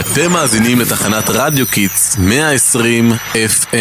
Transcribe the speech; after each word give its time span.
אתם 0.00 0.32
מאזינים 0.32 0.80
לתחנת 0.80 1.24
רדיו 1.28 1.66
Kids 1.66 2.16
120 2.18 3.12
FM. 3.34 3.74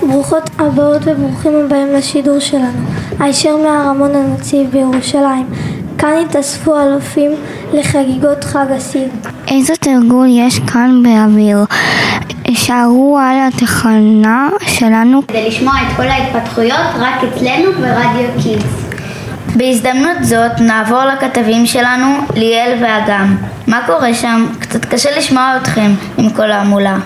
ברוכות 0.00 0.50
הבאות 0.58 1.02
וברוכים 1.06 1.52
הבאים 1.64 1.94
לשידור 1.94 2.38
שלנו, 2.38 2.88
הישר 3.18 3.56
מהארמון 3.56 4.14
הנציב 4.14 4.70
בירושלים. 4.70 5.46
כאן 5.98 6.24
התאספו 6.26 6.80
אלופים 6.80 7.30
לחגיגות 7.72 8.44
חג 8.44 8.66
הסיד. 8.76 9.08
איזה 9.48 9.76
תרגול 9.76 10.26
יש 10.30 10.60
כאן 10.72 11.02
באוויר? 11.02 11.58
שערו 12.68 13.18
על 13.18 13.36
התחנה 13.48 14.48
שלנו 14.66 15.26
כדי 15.28 15.48
לשמוע 15.48 15.74
את 15.74 15.96
כל 15.96 16.08
ההתפתחויות 16.08 16.86
רק 16.98 17.24
אצלנו 17.24 17.72
ברדיו 17.72 18.42
קידס. 18.42 18.88
בהזדמנות 19.56 20.16
זאת 20.22 20.60
נעבור 20.60 21.04
לכתבים 21.04 21.66
שלנו, 21.66 22.06
ליאל 22.34 22.78
ואגם. 22.82 23.36
מה 23.66 23.80
קורה 23.86 24.14
שם? 24.14 24.46
קצת 24.58 24.84
קשה 24.84 25.18
לשמוע 25.18 25.56
אתכם 25.62 25.90
עם 26.18 26.30
כל 26.30 26.50
ההמולה. 26.50 26.98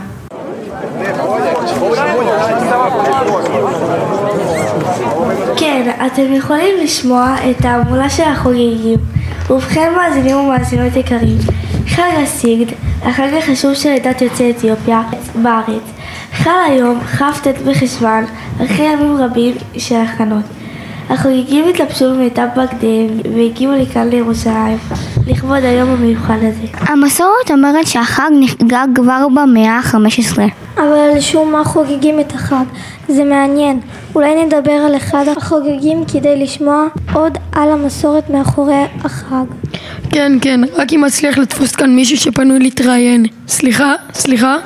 כן, 5.56 5.90
אתם 6.06 6.32
יכולים 6.32 6.74
לשמוע 6.82 7.34
את 7.50 7.64
ההמולה 7.64 8.10
של 8.10 8.22
החוגגים. 8.22 8.98
ובכן 9.50 9.92
מאזינים 9.96 10.36
ומאזינות 10.36 10.96
יקרים, 10.96 11.38
חג 11.88 12.10
הסיגד, 12.22 12.71
החג 13.04 13.28
החשוב 13.38 13.74
של 13.74 13.88
עדת 13.88 14.22
יוצאי 14.22 14.50
אתיופיה 14.50 15.02
בארץ, 15.42 15.82
חל 16.32 16.50
היום 16.66 17.00
כ"ט 17.00 17.46
בחשוון, 17.66 18.24
אחרי 18.64 18.84
ימים 18.84 19.16
רבים 19.16 19.54
של 19.78 19.96
הכנות. 19.96 20.44
החוגגים 21.10 21.64
התלבשו 21.68 22.14
במיטב 22.14 22.46
בגדיהם 22.56 23.20
והגיעו 23.34 23.72
לכאן 23.72 24.08
לירושלים 24.08 24.78
לכבוד 25.26 25.64
היום 25.64 25.90
המיוחד 25.90 26.36
הזה. 26.42 26.66
המסורת 26.92 27.50
אומרת 27.50 27.86
שהחג 27.86 28.30
נחגג 28.40 28.86
כבר 28.94 29.26
במאה 29.28 29.78
ה-15. 29.78 30.38
אבל 30.76 31.20
שום 31.20 31.52
מה 31.52 31.64
חוגגים 31.64 32.20
את 32.20 32.32
החג? 32.34 32.64
זה 33.08 33.24
מעניין. 33.24 33.80
אולי 34.14 34.44
נדבר 34.44 34.72
על 34.72 34.96
אחד 34.96 35.24
החוגגים 35.36 36.04
כדי 36.12 36.42
לשמוע 36.42 36.86
עוד 37.12 37.38
על 37.52 37.70
המסורת 37.70 38.30
מאחורי 38.30 38.84
החג. 39.04 39.44
כן, 40.12 40.32
כן, 40.40 40.60
רק 40.76 40.92
אם 40.92 41.04
אצליח 41.04 41.38
לתפוס 41.38 41.76
כאן 41.76 41.96
מישהו 41.96 42.16
שפנוי 42.16 42.58
להתראיין. 42.58 43.26
סליחה, 43.48 43.94
סליחה? 44.12 44.56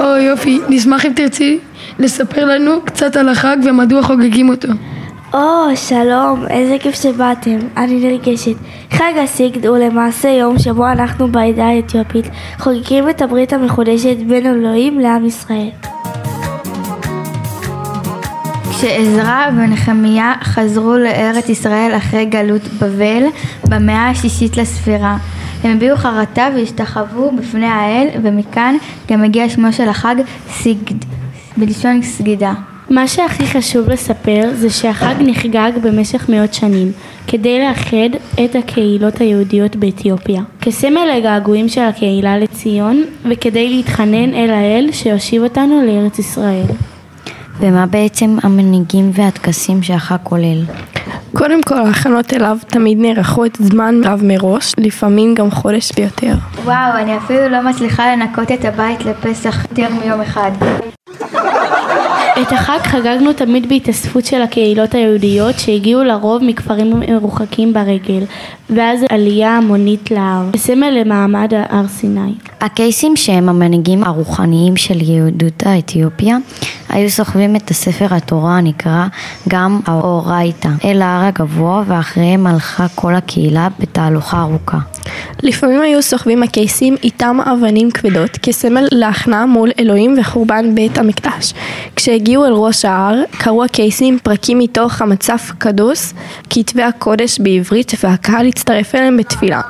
או 0.00 0.16
יופי, 0.16 0.58
נשמח 0.68 1.06
אם 1.06 1.12
תרצי 1.16 1.58
לספר 1.98 2.44
לנו 2.44 2.72
קצת 2.84 3.16
על 3.16 3.28
החג 3.28 3.56
ומדוע 3.64 4.02
חוגגים 4.02 4.48
אותו. 4.48 4.68
או, 5.34 5.76
שלום, 5.76 6.44
איזה 6.50 6.76
כיף 6.80 7.02
שבאתם, 7.02 7.58
אני 7.76 8.10
נרגשת. 8.10 8.56
חג 8.90 9.12
הסיגד 9.24 9.66
הוא 9.66 9.78
למעשה 9.78 10.28
יום 10.28 10.58
שבו 10.58 10.86
אנחנו 10.86 11.28
בעדה 11.28 11.66
האתיופית 11.66 12.26
חוגגים 12.58 13.10
את 13.10 13.22
הברית 13.22 13.52
המחודשת 13.52 14.16
בין 14.16 14.46
אלוהים 14.46 15.00
לעם 15.00 15.26
ישראל. 15.26 15.68
כשעזרא 18.80 19.46
ונחמיה 19.56 20.32
חזרו 20.42 20.96
לארץ 20.96 21.48
ישראל 21.48 21.92
אחרי 21.96 22.24
גלות 22.24 22.62
בבל 22.62 23.22
במאה 23.68 24.10
השישית 24.10 24.56
לספירה. 24.56 25.16
הם 25.64 25.76
הביעו 25.76 25.96
חרטה 25.96 26.48
והשתחוו 26.56 27.30
בפני 27.36 27.66
האל 27.66 28.08
ומכאן 28.22 28.76
גם 29.10 29.24
הגיע 29.24 29.48
שמו 29.48 29.72
של 29.72 29.88
החג 29.88 30.14
סיגד 30.50 31.04
בלשון 31.56 32.02
סגידה. 32.02 32.52
מה 32.90 33.08
שהכי 33.08 33.46
חשוב 33.46 33.88
לספר 33.88 34.50
זה 34.54 34.70
שהחג 34.70 35.14
נחגג 35.20 35.72
במשך 35.82 36.28
מאות 36.28 36.54
שנים 36.54 36.92
כדי 37.26 37.58
לאחד 37.58 38.18
את 38.44 38.56
הקהילות 38.56 39.20
היהודיות 39.20 39.76
באתיופיה. 39.76 40.42
כסמל 40.60 41.08
לגעגועים 41.16 41.68
של 41.68 41.82
הקהילה 41.82 42.38
לציון 42.38 43.04
וכדי 43.30 43.68
להתחנן 43.68 44.34
אל 44.34 44.50
האל 44.50 44.88
שיושיב 44.92 45.42
אותנו 45.42 45.82
לארץ 45.86 46.18
ישראל. 46.18 46.66
ומה 47.60 47.86
בעצם 47.86 48.36
המנהיגים 48.42 49.10
והטקסים 49.14 49.82
שהחג 49.82 50.16
כולל? 50.22 50.64
קודם 51.32 51.62
כל 51.62 51.78
ההכנות 51.78 52.32
אליו 52.32 52.58
תמיד 52.66 52.98
נערכות 53.00 53.56
זמן 53.60 54.00
רב 54.04 54.20
מראש, 54.24 54.72
לפעמים 54.78 55.34
גם 55.34 55.50
חודש 55.50 55.92
ויותר. 55.96 56.34
וואו, 56.64 56.98
אני 56.98 57.16
אפילו 57.16 57.48
לא 57.48 57.62
מצליחה 57.62 58.12
לנקות 58.16 58.52
את 58.52 58.64
הבית 58.64 59.04
לפסח 59.04 59.64
יותר 59.70 59.88
מיום 60.04 60.20
אחד. 60.20 60.50
את 62.42 62.52
החג 62.52 62.78
חגגנו 62.82 63.32
תמיד 63.32 63.68
בהתאספות 63.68 64.24
של 64.24 64.42
הקהילות 64.42 64.94
היהודיות 64.94 65.58
שהגיעו 65.58 66.04
לרוב 66.04 66.44
מכפרים 66.44 67.00
מרוחקים 67.00 67.72
ברגל 67.72 68.24
ואז 68.70 69.04
עלייה 69.08 69.56
המונית 69.56 70.10
להר, 70.10 70.42
בסמל 70.52 70.90
למעמד 70.90 71.52
הר 71.68 71.88
סיני. 71.88 72.34
הקייסים 72.60 73.16
שהם 73.16 73.48
המנהיגים 73.48 74.04
הרוחניים 74.04 74.76
של 74.76 75.10
יהדות 75.10 75.62
האתיופיה 75.66 76.36
היו 76.88 77.10
סוחבים 77.10 77.56
את 77.56 77.70
הספר 77.70 78.14
התורה 78.14 78.56
הנקרא 78.56 79.06
גם 79.48 79.80
האורייתא 79.86 80.68
אל 80.84 81.02
ההר 81.02 81.24
הגבוה 81.24 81.82
ואחריהם 81.86 82.46
הלכה 82.46 82.86
כל 82.94 83.14
הקהילה 83.14 83.68
בתהלוכה 83.78 84.40
ארוכה. 84.40 84.78
לפעמים 85.42 85.80
היו 85.80 86.02
סוחבים 86.02 86.42
הקייסים 86.42 86.96
איתם 87.02 87.38
אבנים 87.40 87.90
כבדות 87.90 88.30
כסמל 88.42 88.88
להכנעה 88.92 89.46
מול 89.46 89.70
אלוהים 89.78 90.16
וחורבן 90.20 90.74
בית 90.74 90.98
המקדש. 90.98 91.52
כשהגיעו 91.96 92.46
אל 92.46 92.52
ראש 92.52 92.84
ההר 92.84 93.22
קראו 93.38 93.64
הקייסים 93.64 94.18
פרקים 94.22 94.58
מתוך 94.58 95.02
המצף 95.02 95.52
קדוס, 95.58 96.14
כתבי 96.50 96.82
הקודש 96.82 97.38
בעברית 97.38 97.92
והקהל 98.02 98.46
הצטרף 98.46 98.94
אליהם 98.94 99.16
בתפילה. 99.16 99.60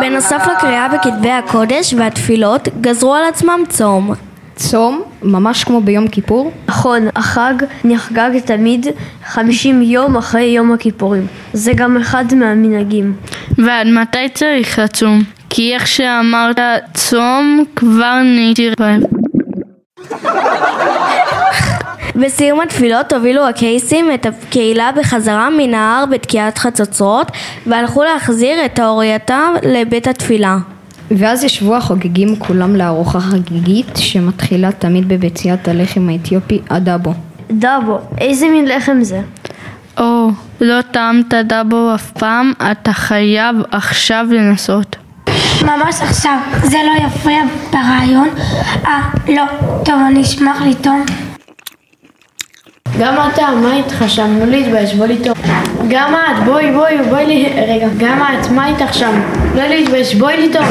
בנוסף 0.00 0.46
לקריאה 0.56 0.88
בכתבי 0.88 1.30
הקודש 1.30 1.94
והתפילות, 1.94 2.68
גזרו 2.80 3.14
על 3.14 3.24
עצמם 3.24 3.60
צום. 3.68 4.14
צום, 4.56 5.02
ממש 5.22 5.64
כמו 5.64 5.80
ביום 5.80 6.08
כיפור? 6.08 6.52
נכון, 6.68 7.08
החג 7.16 7.54
נחגג 7.84 8.30
תמיד 8.44 8.86
50 9.24 9.82
יום 9.82 10.16
אחרי 10.16 10.42
יום 10.42 10.72
הכיפורים. 10.72 11.26
זה 11.52 11.72
גם 11.74 11.96
אחד 11.96 12.24
מהמנהגים. 12.34 13.14
ועד 13.58 13.86
מתי 13.86 14.28
צריך 14.34 14.78
לצום? 14.78 15.22
כי 15.50 15.74
איך 15.74 15.86
שאמרת 15.86 16.60
צום, 16.94 17.64
כבר 17.76 18.14
נהייתי 18.24 18.70
רעב. 18.80 19.02
בסיום 22.16 22.60
התפילות 22.60 23.12
הובילו 23.12 23.48
הקייסים 23.48 24.14
את 24.14 24.26
הקהילה 24.26 24.90
בחזרה 24.96 25.50
מן 25.50 25.74
ההר 25.74 26.04
בתקיעת 26.06 26.58
חצוצרות 26.58 27.30
והלכו 27.66 28.02
להחזיר 28.04 28.64
את 28.64 28.78
האורייתה 28.78 29.40
לבית 29.62 30.06
התפילה. 30.06 30.56
ואז 31.10 31.44
ישבו 31.44 31.76
החוגגים 31.76 32.36
כולם 32.36 32.76
לארוחה 32.76 33.20
חגיגית 33.20 33.96
שמתחילה 33.96 34.72
תמיד 34.72 35.08
בביציאת 35.08 35.68
הלחם 35.68 36.08
האתיופי 36.08 36.60
הדאבו. 36.70 37.14
דאבו, 37.50 37.98
איזה 38.20 38.48
מין 38.48 38.68
לחם 38.68 38.98
זה? 39.02 39.20
או, 39.98 40.28
לא 40.60 40.82
טעמת 40.82 41.34
דאבו 41.34 41.94
אף 41.94 42.10
פעם, 42.10 42.52
אתה 42.72 42.92
חייב 42.92 43.56
עכשיו 43.70 44.26
לנסות. 44.30 44.96
ממש 45.62 45.94
עכשיו, 46.00 46.38
זה 46.62 46.76
לא 46.86 47.06
יפריע 47.06 47.42
ברעיון? 47.72 48.28
אה, 48.86 49.00
לא, 49.28 49.44
טוב, 49.84 49.94
אני 50.08 50.22
אשמח 50.22 50.62
לטעום. 50.62 51.31
גם 53.02 53.14
אתה, 53.32 53.42
מה 53.62 53.74
איתך 53.76 54.04
שם? 54.08 54.38
לא 54.38 54.46
להתבייש, 54.46 54.94
בוא 54.94 55.06
לטעום. 55.06 55.38
גם 55.88 56.14
את, 56.14 56.44
בואי, 56.44 56.72
בואי, 56.72 56.98
בואי 57.08 57.26
לי... 57.26 57.48
רגע, 57.68 57.88
גם 57.98 58.22
את, 58.22 58.50
מה 58.50 58.68
איתך 58.68 58.94
שם? 58.94 59.20
לא 59.54 59.62
להתבייש, 59.66 60.14
בואי 60.14 60.48
לטעום. 60.48 60.68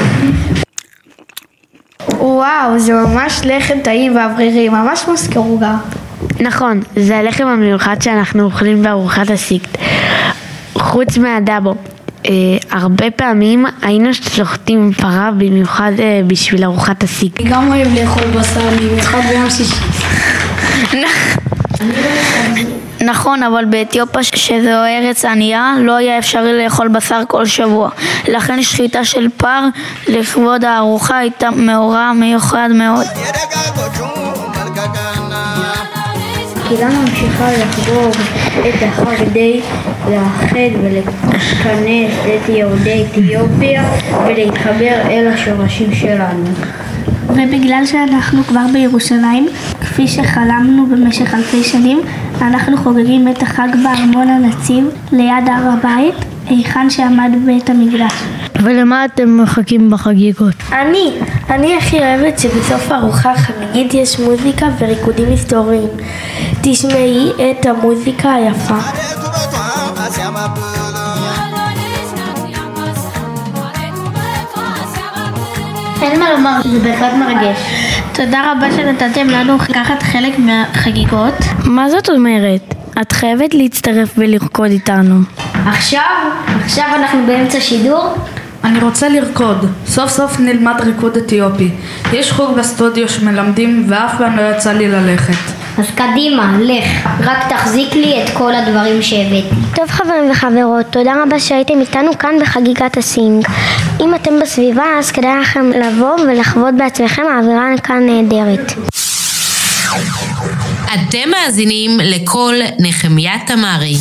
וואו, 2.19 2.79
זה 2.79 2.93
ממש 2.93 3.41
לחם 3.43 3.79
טעים 3.83 4.15
ואוורירי, 4.15 4.69
ממש 4.69 5.05
מזכיר 5.13 5.41
עוגה. 5.41 5.75
נכון, 6.39 6.81
זה 6.95 7.17
הלחם 7.17 7.47
המיוחד 7.47 8.01
שאנחנו 8.01 8.43
אוכלים 8.43 8.83
בארוחת 8.83 9.29
הסיקט. 9.29 9.77
חוץ 10.73 11.17
מהדאבו. 11.17 11.75
אה, 12.25 12.31
הרבה 12.71 13.11
פעמים 13.11 13.65
היינו 13.81 14.13
שוחטים 14.13 14.91
פרה 14.93 15.31
במיוחד 15.37 15.91
אה, 15.99 16.21
בשביל 16.27 16.63
ארוחת 16.63 17.03
הסיקט. 17.03 17.41
אני 17.41 17.49
גם 17.49 17.67
אוהב 17.67 17.87
לאכול 17.95 18.23
בשר, 18.23 18.69
במיוחד 18.79 19.21
ביום 19.29 19.49
שישי. 19.49 19.75
נכון, 23.11 23.43
אבל 23.43 23.65
באתיופיה 23.65 24.23
שזו 24.23 24.69
ארץ 24.69 25.25
ענייה 25.25 25.73
לא 25.79 25.95
היה 25.95 26.17
אפשרי 26.17 26.63
לאכול 26.63 26.87
בשר 26.87 27.21
כל 27.27 27.45
שבוע. 27.45 27.89
לכן 28.27 28.63
שחיטה 28.63 29.05
של 29.05 29.27
פר 29.37 29.63
לכבוד 30.07 30.65
הארוחה 30.65 31.17
הייתה 31.17 31.49
מאורע 31.51 32.11
מיוחד 32.13 32.69
מאוד. 32.73 33.05
הקהילה 36.55 36.89
ממשיכה 36.89 37.51
לחגוג 37.51 38.13
את 38.59 38.83
החג 38.83 39.15
כדי 39.17 39.61
לאחד 40.09 40.71
ולכנס 40.83 42.13
את 42.25 42.49
יהודי 42.49 43.05
אתיופיה 43.11 43.83
ולהתחבר 44.25 44.95
אל 45.09 45.27
השורשים 45.33 45.95
שלנו. 45.95 46.45
ובגלל 47.29 47.85
שאנחנו 47.85 48.43
כבר 48.43 48.65
בירושלים, 48.73 49.47
כפי 49.81 50.07
שחלמנו 50.07 50.85
במשך 50.85 51.33
אלפי 51.33 51.63
שנים, 51.63 52.01
אנחנו 52.41 52.77
חוגגים 52.77 53.27
את 53.27 53.41
החג 53.41 53.67
בארמון 53.83 54.27
הנציב 54.27 54.85
ליד 55.11 55.47
הר 55.47 55.73
הבית, 55.73 56.15
היכן 56.45 56.89
שעמד 56.89 57.31
בית 57.45 57.69
המקדש. 57.69 58.13
ולמה 58.61 59.05
אתם 59.05 59.43
מחכים 59.43 59.89
בחגיגות? 59.89 60.53
אני, 60.71 61.13
אני 61.49 61.77
הכי 61.77 61.99
אוהבת 61.99 62.39
שבסוף 62.39 62.91
הארוחה 62.91 63.31
החגיגית 63.31 63.93
יש 63.93 64.19
מוזיקה 64.19 64.67
וריקודים 64.79 65.29
היסטוריים. 65.29 65.87
תשמעי 66.61 67.31
את 67.31 67.65
המוזיקה 67.65 68.33
היפה. 68.33 68.77
אין 76.01 76.19
מה 76.19 76.31
לומר, 76.31 76.61
זה 76.63 76.79
בהחלט 76.79 77.13
מרגש. 77.13 77.59
תודה 78.13 78.51
רבה 78.51 78.71
שנתתם 78.71 79.27
לנו 79.27 79.57
לקחת 79.69 80.03
חלק 80.03 80.39
מהחגיגות. 80.39 81.33
מה 81.71 81.89
זאת 81.89 82.09
אומרת? 82.09 82.75
את 83.01 83.11
חייבת 83.11 83.53
להצטרף 83.53 84.13
ולרקוד 84.17 84.71
איתנו. 84.71 85.19
עכשיו? 85.65 86.01
עכשיו 86.63 86.85
אנחנו 86.95 87.19
באמצע 87.27 87.61
שידור? 87.61 88.15
אני 88.63 88.79
רוצה 88.79 89.09
לרקוד. 89.09 89.71
סוף 89.85 90.09
סוף 90.11 90.39
נלמד 90.39 90.81
ריקוד 90.81 91.17
אתיופי. 91.17 91.71
יש 92.13 92.31
חוג 92.31 92.57
בסטודיו 92.57 93.09
שמלמדים 93.09 93.85
ואף 93.89 94.17
פעם 94.17 94.37
לא 94.37 94.41
יצא 94.41 94.71
לי 94.71 94.87
ללכת. 94.87 95.51
אז 95.77 95.85
קדימה, 95.95 96.57
לך. 96.59 97.09
רק 97.19 97.37
תחזיק 97.49 97.93
לי 97.95 98.23
את 98.23 98.29
כל 98.29 98.55
הדברים 98.55 99.01
שהבאתי. 99.01 99.55
טוב 99.75 99.89
חברים 99.89 100.31
וחברות, 100.31 100.85
תודה 100.89 101.13
רבה 101.23 101.39
שהייתם 101.39 101.79
איתנו 101.79 102.17
כאן 102.19 102.35
בחגיגת 102.41 102.97
הסינג. 102.97 103.45
אם 103.99 104.15
אתם 104.15 104.39
בסביבה 104.41 104.85
אז 104.99 105.11
כדאי 105.11 105.39
לכם 105.41 105.69
לבוא 105.69 106.15
ולחוות 106.19 106.75
בעצמכם, 106.77 107.23
האווירה 107.35 107.77
כאן 107.83 108.05
נהדרת. 108.05 108.73
אתם 110.93 111.29
מאזינים 111.29 111.99
לקול 111.99 112.55
נחמיה 112.79 113.33
תמרי. 113.47 113.95